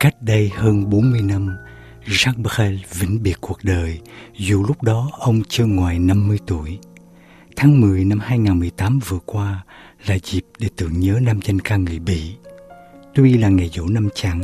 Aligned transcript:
Cách 0.00 0.22
đây 0.22 0.50
hơn 0.54 0.90
40 0.90 1.22
năm, 1.22 1.56
Jacques 2.06 2.42
Brel 2.42 2.78
vĩnh 3.00 3.22
biệt 3.22 3.36
cuộc 3.40 3.58
đời 3.62 4.00
dù 4.36 4.64
lúc 4.68 4.82
đó 4.82 5.10
ông 5.12 5.42
chưa 5.48 5.66
ngoài 5.66 5.98
50 5.98 6.38
tuổi. 6.46 6.78
Tháng 7.56 7.80
10 7.80 8.04
năm 8.04 8.18
2018 8.20 8.98
vừa 9.08 9.18
qua 9.26 9.64
là 10.06 10.18
dịp 10.22 10.42
để 10.58 10.68
tưởng 10.76 11.00
nhớ 11.00 11.18
nam 11.22 11.40
danh 11.44 11.60
ca 11.60 11.76
người 11.76 11.98
Bỉ. 11.98 12.34
Tuy 13.14 13.36
là 13.38 13.48
ngày 13.48 13.70
dỗ 13.74 13.86
năm 13.86 14.08
trắng, 14.14 14.40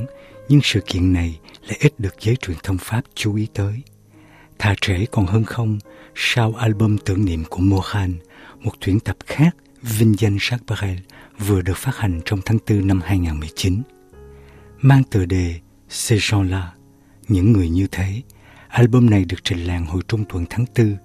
nhưng 0.49 0.61
sự 0.63 0.81
kiện 0.87 1.13
này 1.13 1.39
lại 1.69 1.79
ít 1.81 1.93
được 1.99 2.15
giới 2.21 2.37
truyền 2.37 2.57
thông 2.63 2.79
Pháp 2.79 3.03
chú 3.15 3.35
ý 3.35 3.47
tới. 3.55 3.83
Thà 4.59 4.75
trễ 4.81 5.07
còn 5.13 5.27
hơn 5.27 5.45
không, 5.45 5.79
sau 6.15 6.55
album 6.55 6.97
tưởng 7.05 7.25
niệm 7.25 7.45
của 7.51 7.61
Mohan, 7.61 8.15
một 8.61 8.73
tuyển 8.81 9.01
tập 9.01 9.17
khác 9.27 9.57
vinh 9.83 10.15
danh 10.19 10.37
Jacques 10.37 10.77
Brel 10.77 10.99
vừa 11.39 11.63
được 11.63 11.77
phát 11.77 11.97
hành 11.97 12.21
trong 12.25 12.41
tháng 12.45 12.59
4 12.71 12.87
năm 12.87 13.01
2019. 13.05 13.83
Mang 14.85 15.03
tựa 15.05 15.25
đề 15.25 15.55
Ces 15.89 16.33
gens-là, 16.33 16.73
những 17.29 17.53
người 17.53 17.69
như 17.69 17.87
thế, 17.93 18.23
album 18.69 19.11
này 19.11 19.25
được 19.25 19.45
trình 19.45 19.65
làng 19.65 19.87
hồi 19.87 20.03
trung 20.09 20.25
tuần 20.29 20.45
tháng 20.51 20.65
4, 20.79 20.97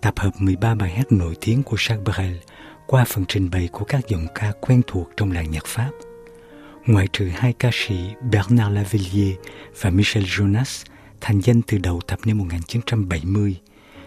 tập 0.00 0.14
hợp 0.16 0.30
13 0.38 0.74
bài 0.74 0.90
hát 0.90 1.12
nổi 1.12 1.34
tiếng 1.40 1.62
của 1.62 1.76
Jacques 1.76 2.04
Brel 2.04 2.36
qua 2.86 3.04
phần 3.04 3.24
trình 3.28 3.50
bày 3.50 3.68
của 3.72 3.84
các 3.84 4.08
giọng 4.08 4.26
ca 4.34 4.52
quen 4.60 4.82
thuộc 4.86 5.08
trong 5.16 5.32
làng 5.32 5.50
nhạc 5.50 5.66
Pháp. 5.66 5.90
Ngoại 6.86 7.08
trừ 7.12 7.30
hai 7.34 7.52
ca 7.52 7.70
sĩ 7.72 7.94
Bernard 8.30 8.74
Lavillier 8.74 9.34
và 9.80 9.90
Michel 9.90 10.24
Jonas 10.24 10.84
thành 11.20 11.40
danh 11.40 11.62
từ 11.62 11.78
đầu 11.78 12.00
thập 12.06 12.26
niên 12.26 12.38
1970, 12.38 13.56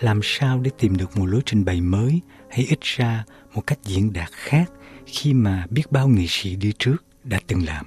Làm 0.00 0.20
sao 0.22 0.60
để 0.60 0.70
tìm 0.78 0.96
được 0.96 1.16
một 1.16 1.26
lối 1.26 1.40
trình 1.46 1.64
bày 1.64 1.80
mới 1.80 2.20
hay 2.50 2.64
ít 2.64 2.80
ra 2.80 3.24
một 3.54 3.66
cách 3.66 3.78
diễn 3.84 4.12
đạt 4.12 4.30
khác 4.32 4.72
khi 5.06 5.34
mà 5.34 5.66
biết 5.70 5.92
bao 5.92 6.08
nghệ 6.08 6.24
sĩ 6.28 6.56
đi 6.56 6.72
trước 6.78 6.96
đã 7.24 7.40
từng 7.46 7.64
làm. 7.64 7.86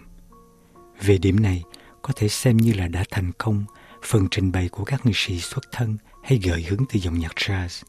Về 1.01 1.17
điểm 1.17 1.39
này, 1.39 1.63
có 2.01 2.13
thể 2.15 2.27
xem 2.27 2.57
như 2.57 2.73
là 2.73 2.87
đã 2.87 3.03
thành 3.11 3.31
công 3.37 3.65
phần 4.03 4.27
trình 4.31 4.51
bày 4.51 4.69
của 4.69 4.83
các 4.83 5.05
nghệ 5.05 5.11
sĩ 5.15 5.39
xuất 5.39 5.63
thân 5.71 5.97
hay 6.23 6.39
gợi 6.43 6.61
hứng 6.61 6.85
từ 6.89 6.99
dòng 6.99 7.19
nhạc 7.19 7.35
jazz. 7.35 7.83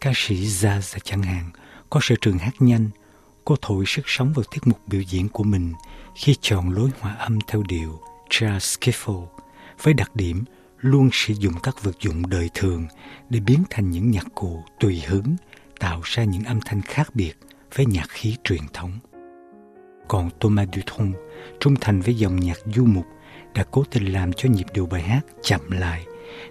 Ca 0.00 0.12
sĩ 0.14 0.36
jazz 0.36 0.98
chẳng 1.04 1.22
hạn 1.22 1.50
có 1.90 2.00
sở 2.02 2.14
trường 2.20 2.38
hát 2.38 2.54
nhanh, 2.58 2.90
cô 3.44 3.56
thổi 3.62 3.84
sức 3.86 4.02
sống 4.06 4.32
vào 4.32 4.44
tiết 4.50 4.66
mục 4.66 4.78
biểu 4.86 5.00
diễn 5.00 5.28
của 5.28 5.44
mình 5.44 5.72
khi 6.14 6.34
chọn 6.40 6.70
lối 6.70 6.90
hòa 7.00 7.12
âm 7.14 7.38
theo 7.48 7.62
điệu 7.68 8.00
jazz 8.30 8.58
skiffle 8.58 9.26
với 9.82 9.94
đặc 9.94 10.16
điểm 10.16 10.44
luôn 10.80 11.10
sử 11.12 11.34
dụng 11.34 11.54
các 11.62 11.82
vật 11.82 12.00
dụng 12.00 12.30
đời 12.30 12.50
thường 12.54 12.86
để 13.30 13.40
biến 13.40 13.62
thành 13.70 13.90
những 13.90 14.10
nhạc 14.10 14.26
cụ 14.34 14.62
tùy 14.80 15.02
hứng, 15.06 15.36
tạo 15.80 16.00
ra 16.04 16.24
những 16.24 16.44
âm 16.44 16.60
thanh 16.64 16.82
khác 16.82 17.14
biệt 17.14 17.38
với 17.74 17.86
nhạc 17.86 18.08
khí 18.08 18.36
truyền 18.44 18.62
thống. 18.72 18.98
Còn 20.08 20.30
Thomas 20.40 20.68
Dutron, 20.76 21.12
trung 21.60 21.74
thành 21.80 22.00
với 22.00 22.14
dòng 22.14 22.40
nhạc 22.40 22.58
du 22.74 22.84
mục, 22.84 23.06
đã 23.54 23.64
cố 23.70 23.84
tình 23.90 24.12
làm 24.12 24.32
cho 24.32 24.48
nhịp 24.48 24.66
điệu 24.74 24.86
bài 24.86 25.02
hát 25.02 25.20
chậm 25.42 25.70
lại, 25.70 26.04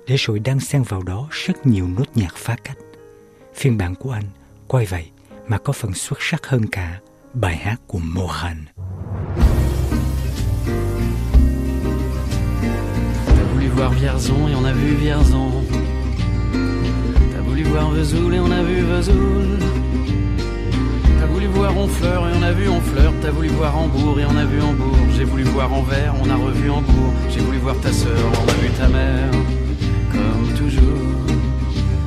để 0.07 0.16
rồi 0.16 0.40
đang 0.40 0.59
xen 0.59 0.84
vào 0.84 1.03
đó 1.03 1.28
rất 1.31 1.68
nhiều 1.68 1.88
nốt 1.88 2.06
nhạc 2.16 2.35
phá 2.35 2.56
cách. 2.63 2.78
Phiên 3.56 3.78
bản 3.78 3.96
của 3.96 4.12
anh, 4.12 4.25
quay 4.68 4.85
vậy 4.85 5.09
mà 5.47 5.57
có 5.57 5.74
phần 5.74 5.94
xuất 5.94 6.18
sắc 6.22 6.46
hơn 6.46 6.66
cả 6.72 7.00
bài 7.34 7.57
hát 7.57 7.81
của 7.88 8.00
Mohan. 8.00 8.66
Voir 13.77 13.91
Vierzon 13.91 14.47
et 14.47 14.55
on 14.55 14.65
a 14.65 14.73
vu 14.73 14.95
Vierzon. 14.95 15.51
T'as 17.31 17.41
voulu 17.41 17.61
voir 17.61 17.91
Vesoul 17.91 18.33
et 18.33 18.39
on 18.39 18.49
a 18.49 18.63
vu 18.63 18.81
Vesoul. 18.81 19.59
voulu 21.31 21.45
voir 21.45 21.77
Honfleur 21.77 22.27
et 22.27 22.31
on 22.39 22.41
a 22.41 22.51
vu 22.53 22.67
Honfleur. 22.69 23.13
T'as 23.21 23.29
voulu 23.29 23.49
voir 23.49 23.77
Hambourg 23.77 24.19
et 24.19 24.25
on 24.25 24.35
a 24.35 24.45
vu 24.45 24.59
Hambourg. 24.59 24.97
J'ai 25.15 25.25
voulu 25.25 25.43
voir 25.43 25.71
Anvers, 25.71 26.15
on 26.23 26.27
a 26.27 26.35
revu 26.35 26.71
Hambourg. 26.71 27.13
J'ai 27.29 27.39
voulu 27.41 27.59
voir 27.59 27.79
ta 27.79 27.93
sœur, 27.93 28.25
on 28.43 28.49
a 28.49 28.53
vu 28.53 28.69
ta 28.79 28.88
mère. 28.88 29.31
Comme 30.11 30.53
toujours. 30.57 31.38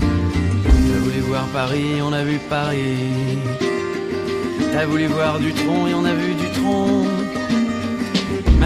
T'as 0.00 1.00
voulu 1.04 1.20
voir 1.20 1.44
Paris, 1.52 2.02
on 2.02 2.12
a 2.12 2.25
vu 2.25 2.41
Paris. 2.50 3.38
T'as 4.72 4.87
voulu 4.87 5.06
voir 5.06 5.38
Dutron 5.38 5.87
et 5.87 5.94
on 5.94 6.04
a 6.04 6.14
vu 6.14 6.34
Dutron. 6.34 7.19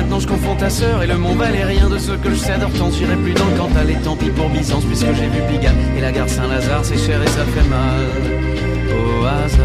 Maintenant 0.05 0.21
je 0.21 0.29
confonds 0.29 0.55
ta 0.55 0.69
sœur 0.69 1.03
et 1.03 1.07
le 1.07 1.17
Mont 1.17 1.35
Valérien 1.35 1.89
de 1.89 1.97
ce 1.97 2.13
que 2.13 2.29
je 2.29 2.35
sais 2.35 2.59
d'Hortense. 2.59 2.99
J'irai 2.99 3.17
plus 3.17 3.33
dans 3.33 3.49
le 3.49 3.57
Cantal 3.57 3.89
et 3.89 3.97
tant 4.05 4.15
pis 4.15 4.29
pour 4.29 4.51
Byzance 4.51 4.85
puisque 4.85 5.07
j'ai 5.15 5.29
vu 5.29 5.41
Pigalle 5.49 5.75
et 5.97 6.01
la 6.03 6.13
gare 6.13 6.29
Saint-Lazare. 6.29 6.85
C'est 6.85 6.99
cher 6.99 7.23
et 7.23 7.27
ça 7.27 7.45
fait 7.47 7.69
mal 7.71 8.05
au 8.93 9.25
hasard. 9.25 9.65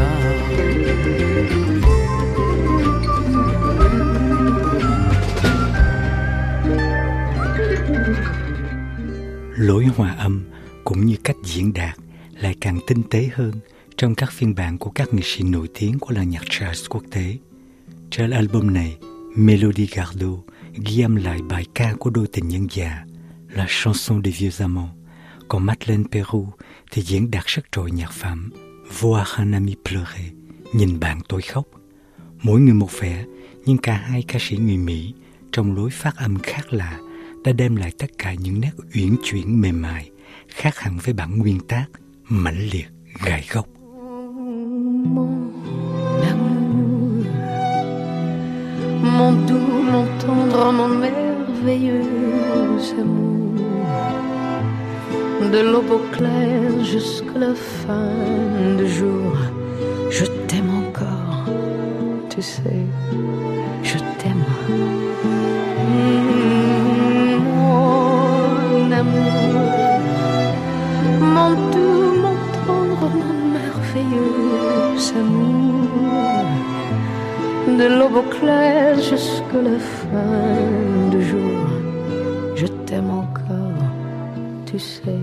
Lối 9.58 9.86
hòa 9.86 10.16
âm 10.18 10.44
cũng 10.84 11.06
như 11.06 11.16
cách 11.24 11.36
diễn 11.44 11.74
đạt 11.74 11.98
lại 12.42 12.56
càng 12.62 12.80
tinh 12.88 13.04
tế 13.10 13.30
hơn 13.36 13.52
trong 13.98 14.16
các 14.16 14.32
phiên 14.32 14.56
bản 14.56 14.78
của 14.78 14.90
các 14.90 15.14
nghệ 15.14 15.24
sĩ 15.26 15.44
nổi 15.44 15.68
tiếng 15.80 16.00
của 16.00 16.12
làng 16.12 16.30
nhạc 16.30 16.44
jazz 16.44 16.86
quốc 16.90 17.04
tế. 17.12 17.38
Trên 18.12 18.30
album 18.32 18.74
này, 18.74 18.98
Melody 19.36 19.86
Gardot 19.86 20.40
Guillaume 20.76 21.22
Lai 21.22 21.42
bài 21.42 21.66
ca 21.76 21.94
của 22.00 22.10
đôi 22.10 22.28
tình 22.28 22.48
nhân 22.48 22.68
già 22.72 23.06
La 23.50 23.66
chanson 23.70 24.22
des 24.24 24.32
vieux 24.40 24.62
amants, 24.62 24.92
còn 25.48 25.66
Madeleine 25.66 26.04
Peru 26.12 26.48
thì 26.92 27.02
diễn 27.02 27.32
đạt 27.32 27.46
rất 27.46 27.62
trội 27.72 27.92
nhạc 27.92 28.12
phẩm 28.12 28.50
Voir 29.00 29.28
un 29.38 29.52
ami 29.52 29.76
pleurer, 29.86 30.34
nhìn 30.74 31.00
bạn 31.00 31.20
tôi 31.30 31.42
khóc. 31.42 31.66
Mỗi 32.42 32.62
người 32.62 32.74
một 32.74 33.00
vẻ, 33.00 33.26
nhưng 33.66 33.78
cả 33.78 33.94
hai 33.94 34.24
ca 34.28 34.40
sĩ 34.42 34.58
người 34.58 34.78
Mỹ 34.78 35.14
trong 35.52 35.76
lối 35.76 35.90
phát 35.90 36.16
âm 36.16 36.40
khác 36.40 36.74
lạ 36.74 37.00
đã 37.44 37.52
đem 37.52 37.76
lại 37.76 37.92
tất 38.00 38.12
cả 38.18 38.34
những 38.34 38.62
nét 38.62 38.72
uyển 38.96 39.16
chuyển 39.24 39.62
mềm 39.62 39.82
mại 39.82 40.10
khác 40.48 40.80
hẳn 40.80 40.98
với 40.98 41.14
bản 41.14 41.38
nguyên 41.38 41.60
tác 41.68 41.86
mãnh 42.30 42.70
liệt 42.72 42.88
gai 43.26 43.48
góc. 43.52 43.68
Mon 49.20 49.34
doux, 49.34 49.82
mon 49.94 50.06
tendre, 50.26 50.72
mon 50.72 50.88
merveilleux 50.88 52.06
amour. 53.02 53.54
De 55.52 55.60
l'aube 55.72 55.92
au 55.92 56.04
clair 56.16 56.86
jusqu'à 56.86 57.38
la 57.38 57.54
fin 57.54 58.14
du 58.78 58.88
jour 58.88 59.34
Je 60.10 60.24
t'aime 60.48 60.72
encore, 60.84 61.44
tu 62.30 62.42
sais, 62.42 62.86
jusqu'à 79.50 79.62
la 79.62 79.80
fin 79.80 81.10
du 81.12 81.22
jour. 81.24 81.68
Je 82.56 82.68
t'aime 82.86 83.10
encore, 83.10 83.84
tu 84.66 84.80
sais, 84.80 85.20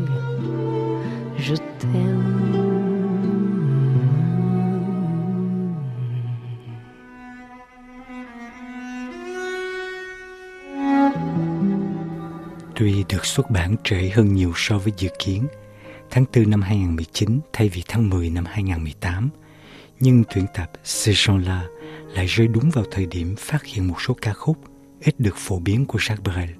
je 1.38 1.54
t'aime. 1.78 2.22
Tuy 12.74 13.04
được 13.08 13.26
xuất 13.26 13.50
bản 13.50 13.76
trễ 13.84 14.10
hơn 14.14 14.34
nhiều 14.34 14.52
so 14.56 14.78
với 14.78 14.92
dự 14.96 15.08
kiến, 15.18 15.46
tháng 16.10 16.24
4 16.34 16.50
năm 16.50 16.62
2019 16.62 17.40
thay 17.52 17.68
vì 17.68 17.82
tháng 17.88 18.10
10 18.10 18.30
năm 18.30 18.44
2018, 18.44 19.30
nhưng 20.00 20.24
tuyển 20.34 20.46
tập 20.54 20.70
Ces 20.84 21.30
là 21.46 21.66
lại 22.16 22.26
rơi 22.26 22.48
đúng 22.48 22.70
vào 22.70 22.84
thời 22.90 23.06
điểm 23.06 23.34
phát 23.38 23.64
hiện 23.64 23.88
một 23.88 24.00
số 24.00 24.16
ca 24.22 24.32
khúc 24.32 24.58
ít 25.00 25.20
được 25.20 25.36
phổ 25.36 25.58
biến 25.58 25.86
của 25.86 25.98
Jacques 25.98 26.22
Brel. 26.22 26.50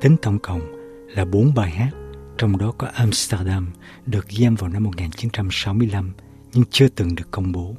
Tính 0.00 0.16
tổng 0.22 0.38
cộng 0.38 0.60
là 1.08 1.24
bốn 1.24 1.54
bài 1.54 1.70
hát 1.70 1.90
trong 2.38 2.58
đó 2.58 2.72
có 2.78 2.86
Amsterdam, 2.94 3.72
được 4.06 4.28
ghi 4.28 4.44
âm 4.46 4.54
vào 4.54 4.68
năm 4.68 4.84
1965 4.84 6.12
nhưng 6.52 6.64
chưa 6.70 6.88
từng 6.88 7.14
được 7.14 7.30
công 7.30 7.52
bố. 7.52 7.74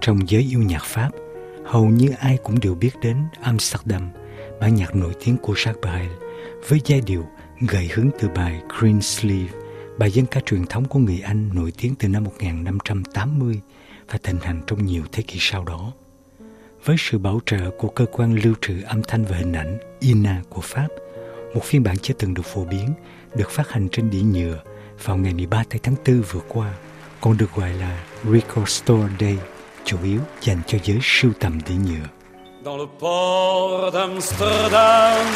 Trong 0.00 0.28
giới 0.28 0.42
yêu 0.42 0.62
nhạc 0.62 0.84
Pháp, 0.84 1.10
hầu 1.64 1.86
như 1.86 2.10
ai 2.18 2.38
cũng 2.42 2.60
đều 2.60 2.74
biết 2.74 2.90
đến 3.02 3.16
Amsterdam, 3.40 4.10
bản 4.60 4.74
nhạc 4.74 4.96
nổi 4.96 5.12
tiếng 5.24 5.36
của 5.36 5.54
Jacques 5.54 5.80
Brel, 5.80 6.12
với 6.68 6.80
giai 6.84 7.00
điệu 7.06 7.26
gợi 7.60 7.88
hứng 7.94 8.10
từ 8.18 8.28
bài 8.28 8.62
Green 8.78 9.00
Sleeve, 9.02 9.58
bài 9.98 10.10
dân 10.10 10.26
ca 10.26 10.40
truyền 10.40 10.66
thống 10.66 10.84
của 10.84 10.98
người 10.98 11.20
Anh 11.20 11.50
nổi 11.54 11.72
tiếng 11.80 11.94
từ 11.94 12.08
năm 12.08 12.24
1580 12.24 13.60
và 14.12 14.18
thịnh 14.22 14.40
hành 14.40 14.60
trong 14.66 14.86
nhiều 14.86 15.02
thế 15.12 15.22
kỷ 15.22 15.36
sau 15.40 15.64
đó. 15.64 15.92
Với 16.84 16.96
sự 16.98 17.18
bảo 17.18 17.40
trợ 17.46 17.70
của 17.78 17.88
cơ 17.88 18.06
quan 18.12 18.34
lưu 18.34 18.54
trữ 18.60 18.82
âm 18.82 19.02
thanh 19.02 19.24
và 19.24 19.36
hình 19.36 19.52
ảnh 19.52 19.78
INA 20.00 20.42
của 20.48 20.60
Pháp, 20.60 20.88
một 21.54 21.64
phiên 21.64 21.82
bản 21.82 21.98
chưa 21.98 22.14
từng 22.14 22.34
được 22.34 22.46
phổ 22.46 22.64
biến, 22.64 22.88
được 23.34 23.50
phát 23.50 23.70
hành 23.70 23.88
trên 23.92 24.10
đĩa 24.10 24.22
nhựa 24.22 24.62
vào 25.04 25.16
ngày 25.16 25.34
13 25.34 25.64
tháng 25.82 25.94
4 26.06 26.22
vừa 26.22 26.40
qua, 26.48 26.74
còn 27.20 27.36
được 27.36 27.54
gọi 27.54 27.72
là 27.74 28.04
Record 28.24 28.68
Store 28.68 29.08
Day, 29.20 29.38
chủ 29.84 29.96
yếu 30.04 30.20
dành 30.40 30.58
cho 30.66 30.78
giới 30.84 30.98
sưu 31.02 31.32
tầm 31.40 31.58
đĩa 31.68 31.74
nhựa. 31.74 32.06
Dans 32.64 32.76
le 32.76 32.86
port 32.86 33.90
d'Amsterdam, 33.90 35.26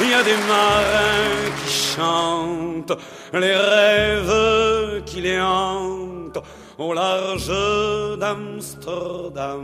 il 0.00 0.10
y 0.10 0.14
a 0.14 0.22
des 0.24 0.36
marins 0.48 1.50
qui 1.58 1.72
chantent 1.72 2.92
les 3.32 3.56
rêves 3.56 5.04
qui 5.06 5.20
les 5.20 5.38
hantent 5.38 6.42
au 6.78 6.92
large 6.92 7.52
d'Amsterdam. 8.18 9.60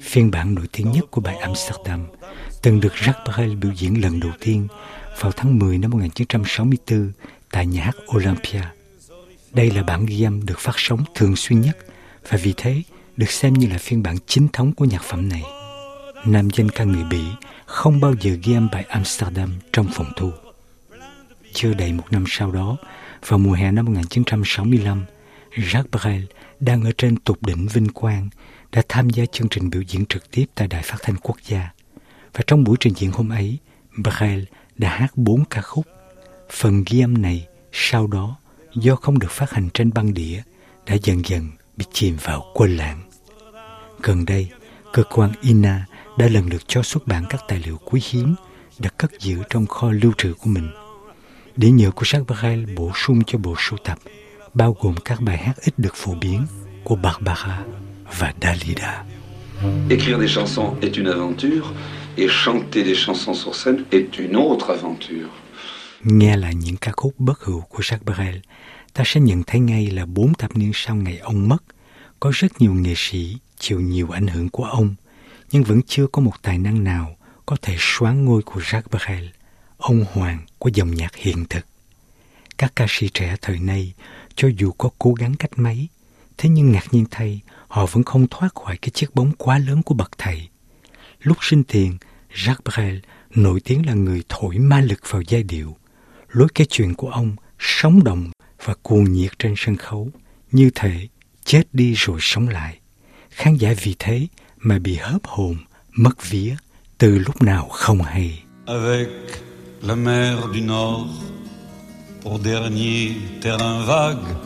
Phiên 0.00 0.30
bản 0.30 0.54
nổi 0.54 0.66
tiếng 0.72 0.92
nhất 0.92 1.04
của 1.10 1.20
bài 1.20 1.36
Amsterdam 1.36 2.06
từng 2.62 2.80
được 2.80 2.92
Jacques 2.94 3.24
Brel 3.24 3.54
biểu 3.54 3.72
diễn 3.76 4.02
lần 4.02 4.20
đầu 4.20 4.32
tiên 4.40 4.68
vào 5.20 5.32
tháng 5.32 5.58
10 5.58 5.78
năm 5.78 5.90
1964 5.90 7.12
tại 7.50 7.66
nhà 7.66 7.84
hát 7.84 7.96
Olympia. 8.16 8.62
Đây 9.52 9.70
là 9.70 9.82
bản 9.82 10.06
ghi 10.06 10.22
âm 10.22 10.46
được 10.46 10.58
phát 10.58 10.74
sóng 10.76 11.04
thường 11.14 11.36
xuyên 11.36 11.60
nhất 11.60 11.76
và 12.28 12.38
vì 12.42 12.54
thế 12.56 12.82
được 13.16 13.30
xem 13.30 13.52
như 13.52 13.66
là 13.66 13.78
phiên 13.78 14.02
bản 14.02 14.16
chính 14.26 14.48
thống 14.52 14.72
của 14.72 14.84
nhạc 14.84 15.02
phẩm 15.02 15.28
này. 15.28 15.61
Nam 16.26 16.48
danh 16.50 16.68
ca 16.68 16.84
người 16.84 17.04
Bỉ 17.04 17.24
không 17.66 18.00
bao 18.00 18.14
giờ 18.20 18.36
ghi 18.42 18.54
âm 18.54 18.68
bài 18.72 18.84
Amsterdam 18.88 19.54
trong 19.72 19.86
phòng 19.92 20.12
thu. 20.16 20.30
Chưa 21.52 21.74
đầy 21.74 21.92
một 21.92 22.04
năm 22.10 22.24
sau 22.28 22.52
đó, 22.52 22.76
vào 23.26 23.38
mùa 23.38 23.52
hè 23.52 23.72
năm 23.72 23.84
1965, 23.84 25.04
Jacques 25.50 25.84
Brel 25.92 26.24
đang 26.60 26.84
ở 26.84 26.90
trên 26.98 27.16
tục 27.16 27.38
đỉnh 27.40 27.68
vinh 27.68 27.88
quang 27.88 28.28
đã 28.72 28.82
tham 28.88 29.10
gia 29.10 29.24
chương 29.26 29.48
trình 29.48 29.70
biểu 29.70 29.82
diễn 29.82 30.06
trực 30.06 30.30
tiếp 30.30 30.44
tại 30.54 30.68
Đài 30.68 30.82
Phát 30.82 30.96
thanh 31.02 31.16
Quốc 31.16 31.36
gia. 31.46 31.70
Và 32.32 32.40
trong 32.46 32.64
buổi 32.64 32.76
trình 32.80 32.92
diễn 32.96 33.12
hôm 33.12 33.28
ấy, 33.28 33.58
Brel 33.96 34.44
đã 34.76 34.88
hát 34.88 35.16
bốn 35.16 35.44
ca 35.44 35.60
khúc. 35.60 35.86
Phần 36.50 36.84
ghi 36.86 37.00
âm 37.00 37.22
này 37.22 37.46
sau 37.72 38.06
đó 38.06 38.36
do 38.74 38.96
không 38.96 39.18
được 39.18 39.30
phát 39.30 39.50
hành 39.50 39.68
trên 39.74 39.90
băng 39.94 40.14
đĩa 40.14 40.42
đã 40.86 40.94
dần 41.02 41.22
dần 41.26 41.50
bị 41.76 41.84
chìm 41.92 42.16
vào 42.22 42.52
quên 42.54 42.76
lãng. 42.76 43.02
Gần 44.02 44.24
đây, 44.24 44.48
cơ 44.92 45.02
quan 45.02 45.32
INA 45.40 45.86
đã 46.18 46.28
lần 46.28 46.48
lượt 46.50 46.62
cho 46.66 46.82
xuất 46.82 47.06
bản 47.06 47.24
các 47.28 47.40
tài 47.48 47.62
liệu 47.66 47.78
quý 47.84 48.00
hiếm 48.10 48.34
được 48.78 48.98
cất 48.98 49.10
giữ 49.20 49.36
trong 49.50 49.66
kho 49.66 49.90
lưu 49.90 50.12
trữ 50.18 50.34
của 50.34 50.50
mình. 50.50 50.70
Đĩa 51.56 51.70
nhựa 51.70 51.90
của 51.90 52.02
Jacques 52.02 52.24
Brel 52.24 52.74
bổ 52.76 52.90
sung 52.94 53.20
cho 53.26 53.38
bộ 53.38 53.54
sưu 53.58 53.78
tập, 53.84 53.98
bao 54.54 54.76
gồm 54.80 54.94
các 55.04 55.20
bài 55.20 55.36
hát 55.36 55.56
ít 55.60 55.78
được 55.78 55.94
phổ 55.94 56.14
biến 56.14 56.46
của 56.84 56.96
Barbara 56.96 57.64
và 58.18 58.34
Dalida. 58.42 59.04
Écrire 59.90 60.18
des 60.20 60.36
chansons 60.36 60.74
est 60.80 60.96
une 60.96 61.10
aventure 61.10 61.66
et 62.16 62.28
chanter 62.44 62.84
des 62.84 63.06
chansons 63.06 63.44
sur 63.44 63.54
scène 63.54 63.84
est 63.90 64.18
une 64.18 64.36
autre 64.36 64.68
aventure. 64.68 65.28
Nghe 66.02 66.36
lại 66.36 66.54
những 66.54 66.76
ca 66.76 66.92
khúc 66.96 67.14
bất 67.18 67.40
hữu 67.40 67.60
của 67.60 67.78
Jacques 67.78 68.14
Brel, 68.14 68.36
ta 68.92 69.04
sẽ 69.06 69.20
nhận 69.20 69.42
thấy 69.46 69.60
ngay 69.60 69.86
là 69.86 70.06
bốn 70.06 70.34
thập 70.34 70.56
niên 70.56 70.70
sau 70.74 70.96
ngày 70.96 71.18
ông 71.18 71.48
mất, 71.48 71.64
có 72.20 72.32
rất 72.34 72.60
nhiều 72.60 72.74
nghệ 72.74 72.94
sĩ 72.96 73.36
chịu 73.58 73.80
nhiều 73.80 74.10
ảnh 74.10 74.26
hưởng 74.26 74.48
của 74.48 74.64
ông, 74.64 74.94
nhưng 75.52 75.62
vẫn 75.62 75.80
chưa 75.86 76.06
có 76.06 76.22
một 76.22 76.42
tài 76.42 76.58
năng 76.58 76.84
nào 76.84 77.16
có 77.46 77.56
thể 77.62 77.76
xoán 77.78 78.24
ngôi 78.24 78.42
của 78.42 78.60
Jacques 78.60 78.82
Brel, 78.90 79.26
ông 79.76 80.04
hoàng 80.12 80.46
của 80.58 80.70
dòng 80.74 80.94
nhạc 80.94 81.14
hiện 81.14 81.44
thực. 81.50 81.66
Các 82.58 82.72
ca 82.76 82.86
sĩ 82.88 83.08
trẻ 83.14 83.36
thời 83.42 83.58
nay, 83.58 83.92
cho 84.34 84.48
dù 84.56 84.72
có 84.72 84.90
cố 84.98 85.12
gắng 85.12 85.34
cách 85.34 85.50
mấy, 85.56 85.88
thế 86.38 86.48
nhưng 86.48 86.72
ngạc 86.72 86.84
nhiên 86.90 87.04
thay, 87.10 87.40
họ 87.68 87.86
vẫn 87.86 88.02
không 88.02 88.26
thoát 88.30 88.54
khỏi 88.54 88.76
cái 88.76 88.90
chiếc 88.90 89.14
bóng 89.14 89.32
quá 89.38 89.58
lớn 89.58 89.82
của 89.82 89.94
bậc 89.94 90.10
thầy. 90.18 90.48
Lúc 91.20 91.36
sinh 91.40 91.64
tiền, 91.64 91.98
Jacques 92.34 92.56
Brel 92.64 92.98
nổi 93.34 93.60
tiếng 93.60 93.86
là 93.86 93.94
người 93.94 94.22
thổi 94.28 94.58
ma 94.58 94.80
lực 94.80 95.00
vào 95.10 95.22
giai 95.22 95.42
điệu. 95.42 95.76
Lối 96.28 96.48
kể 96.54 96.64
chuyện 96.64 96.94
của 96.94 97.10
ông 97.10 97.36
sống 97.58 98.04
động 98.04 98.30
và 98.64 98.74
cuồng 98.82 99.12
nhiệt 99.12 99.38
trên 99.38 99.54
sân 99.56 99.76
khấu, 99.76 100.10
như 100.52 100.70
thể 100.74 101.08
chết 101.44 101.62
đi 101.72 101.94
rồi 101.96 102.18
sống 102.20 102.48
lại. 102.48 102.78
Khán 103.30 103.56
giả 103.56 103.74
vì 103.82 103.96
thế 103.98 104.26
mà 104.62 104.78
bị 104.78 104.96
hớp 104.96 105.26
hồn, 105.26 105.56
mất 105.92 106.30
vía 106.30 106.56
từ 106.98 107.24
không 107.70 108.02
hay. 108.02 108.42
Avec 108.66 109.08
la 109.82 109.94
mer 109.94 110.36
du 110.54 110.60
Nord 110.60 111.10
pour 112.22 112.38
dernier 112.44 113.12
terrain 113.42 113.86
vague 113.86 114.36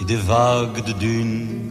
et 0.00 0.04
des 0.08 0.22
vagues 0.28 0.84
de 0.86 0.92
dunes 1.00 1.70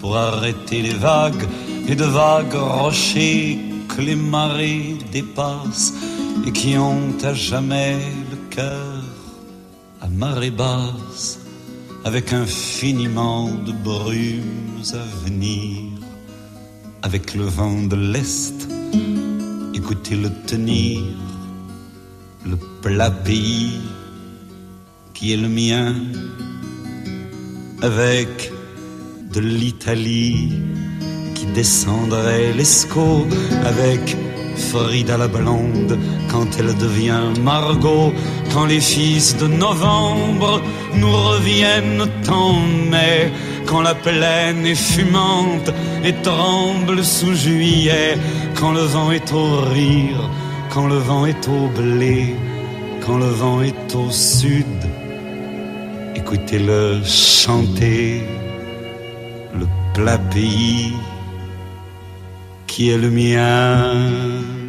pour 0.00 0.16
arrêter 0.16 0.82
les 0.82 0.94
vagues 0.94 1.46
et 1.88 1.94
de 1.94 2.04
vagues 2.04 2.54
rochers 2.54 3.58
que 3.88 4.02
les 4.02 4.16
marées 4.16 4.96
dépassent 5.12 5.92
et 6.46 6.52
qui 6.52 6.78
ont 6.78 7.12
à 7.22 7.34
jamais 7.34 7.98
le 8.30 8.36
cœur 8.50 9.02
à 10.00 10.08
marée 10.08 10.50
basse 10.50 11.38
avec 12.04 12.32
infiniment 12.32 13.50
de 13.66 13.72
brumes 13.72 14.82
à 14.94 15.24
venir 15.24 15.95
avec 17.02 17.34
le 17.34 17.44
vent 17.44 17.82
de 17.82 17.96
l'Est. 17.96 18.68
Écoutez-le 19.74 20.30
tenir 20.46 21.00
le 22.44 22.56
plat 22.82 23.10
pays 23.10 23.80
qui 25.14 25.32
est 25.32 25.36
le 25.36 25.48
mien 25.48 25.94
avec 27.82 28.52
de 29.32 29.40
l'Italie 29.40 30.52
qui 31.34 31.46
descendrait 31.46 32.52
l'Escaut 32.52 33.26
avec 33.64 34.16
Frida 34.56 35.16
la 35.16 35.28
blonde 35.28 35.98
quand 36.30 36.46
elle 36.58 36.74
devient 36.76 37.40
Margot, 37.42 38.12
quand 38.52 38.66
les 38.66 38.80
fils 38.80 39.36
de 39.36 39.46
novembre 39.46 40.62
nous 40.94 41.12
reviennent 41.12 42.06
en 42.28 42.54
mai, 42.90 43.32
quand 43.66 43.82
la 43.82 43.94
plaine 43.94 44.66
est 44.66 44.74
fumante 44.74 45.72
et 46.04 46.14
tremble 46.22 47.04
sous 47.04 47.34
juillet, 47.34 48.16
quand 48.58 48.72
le 48.72 48.82
vent 48.82 49.10
est 49.12 49.32
au 49.32 49.60
rire, 49.72 50.30
quand 50.70 50.86
le 50.86 50.98
vent 50.98 51.26
est 51.26 51.48
au 51.48 51.68
blé, 51.80 52.34
quand 53.04 53.18
le 53.18 53.26
vent 53.26 53.62
est 53.62 53.94
au 53.94 54.10
sud. 54.10 54.80
Écoutez-le 56.14 57.02
chanter 57.04 58.22
le 59.54 59.66
plat 59.94 60.18
pays 60.18 60.92
qui 62.76 62.90
est 62.90 62.98
le 62.98 63.08
mien. 63.08 64.65